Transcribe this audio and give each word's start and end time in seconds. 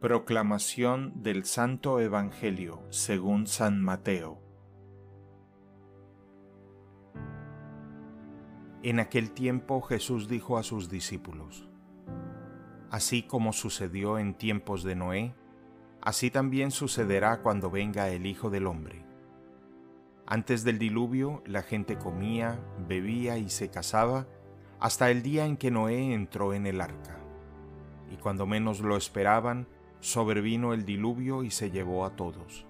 Proclamación 0.00 1.22
del 1.22 1.44
Santo 1.44 2.00
Evangelio 2.00 2.82
según 2.88 3.46
San 3.46 3.82
Mateo. 3.82 4.40
En 8.82 8.98
aquel 8.98 9.32
tiempo 9.32 9.82
Jesús 9.82 10.26
dijo 10.26 10.56
a 10.56 10.62
sus 10.62 10.88
discípulos, 10.88 11.68
Así 12.90 13.24
como 13.24 13.52
sucedió 13.52 14.18
en 14.18 14.32
tiempos 14.32 14.84
de 14.84 14.96
Noé, 14.96 15.34
así 16.00 16.30
también 16.30 16.70
sucederá 16.70 17.42
cuando 17.42 17.70
venga 17.70 18.08
el 18.08 18.24
Hijo 18.24 18.48
del 18.48 18.68
Hombre. 18.68 19.04
Antes 20.26 20.64
del 20.64 20.78
diluvio 20.78 21.42
la 21.44 21.60
gente 21.60 21.98
comía, 21.98 22.58
bebía 22.88 23.36
y 23.36 23.50
se 23.50 23.68
casaba 23.68 24.26
hasta 24.78 25.10
el 25.10 25.22
día 25.22 25.44
en 25.44 25.58
que 25.58 25.70
Noé 25.70 26.14
entró 26.14 26.54
en 26.54 26.66
el 26.66 26.80
arca. 26.80 27.18
Y 28.10 28.16
cuando 28.16 28.46
menos 28.46 28.80
lo 28.80 28.96
esperaban, 28.96 29.68
sobrevino 30.00 30.72
el 30.72 30.84
diluvio 30.84 31.44
y 31.44 31.50
se 31.50 31.70
llevó 31.70 32.04
a 32.04 32.16
todos. 32.16 32.66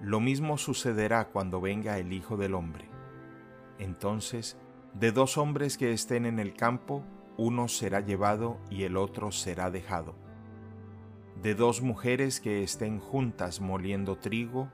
Lo 0.00 0.20
mismo 0.20 0.56
sucederá 0.56 1.28
cuando 1.28 1.60
venga 1.60 1.98
el 1.98 2.12
Hijo 2.12 2.36
del 2.36 2.54
Hombre. 2.54 2.88
Entonces, 3.78 4.56
de 4.94 5.12
dos 5.12 5.36
hombres 5.36 5.76
que 5.76 5.92
estén 5.92 6.24
en 6.24 6.38
el 6.38 6.54
campo, 6.54 7.04
uno 7.36 7.68
será 7.68 8.00
llevado 8.00 8.58
y 8.70 8.84
el 8.84 8.96
otro 8.96 9.30
será 9.30 9.70
dejado. 9.70 10.14
De 11.42 11.54
dos 11.54 11.80
mujeres 11.82 12.40
que 12.40 12.62
estén 12.62 12.98
juntas 12.98 13.60
moliendo 13.60 14.16
trigo, 14.16 14.70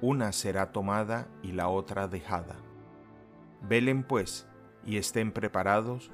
una 0.00 0.32
será 0.32 0.72
tomada 0.72 1.28
y 1.42 1.52
la 1.52 1.68
otra 1.68 2.08
dejada. 2.08 2.56
Velen 3.62 4.02
pues 4.02 4.46
y 4.84 4.98
estén 4.98 5.32
preparados, 5.32 6.10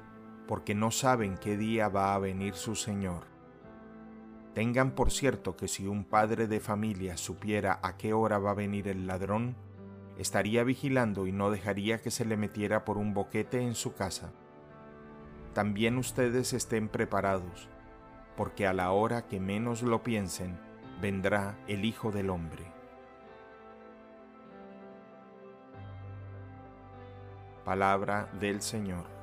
porque 0.47 0.75
no 0.75 0.91
saben 0.91 1.37
qué 1.37 1.57
día 1.57 1.89
va 1.89 2.15
a 2.15 2.19
venir 2.19 2.55
su 2.55 2.75
Señor. 2.75 3.32
Tengan 4.53 4.91
por 4.91 5.11
cierto 5.11 5.55
que 5.55 5.67
si 5.67 5.87
un 5.87 6.03
padre 6.03 6.47
de 6.47 6.59
familia 6.59 7.17
supiera 7.17 7.79
a 7.81 7.97
qué 7.97 8.13
hora 8.13 8.37
va 8.37 8.51
a 8.51 8.55
venir 8.55 8.87
el 8.87 9.07
ladrón, 9.07 9.55
estaría 10.17 10.63
vigilando 10.63 11.25
y 11.25 11.31
no 11.31 11.49
dejaría 11.49 12.01
que 12.01 12.11
se 12.11 12.23
le 12.23 12.37
metiera 12.37 12.85
por 12.85 12.97
un 12.97 13.15
boquete 13.15 13.61
en 13.61 13.73
su 13.73 13.95
casa. 13.95 14.31
También 15.53 15.97
ustedes 15.97 16.53
estén 16.53 16.87
preparados, 16.87 17.67
porque 18.37 18.67
a 18.67 18.73
la 18.73 18.91
hora 18.91 19.27
que 19.27 19.39
menos 19.39 19.81
lo 19.81 20.03
piensen, 20.03 20.59
vendrá 21.01 21.57
el 21.67 21.83
Hijo 21.83 22.11
del 22.11 22.29
Hombre. 22.29 22.63
Palabra 27.65 28.29
del 28.39 28.61
Señor. 28.61 29.22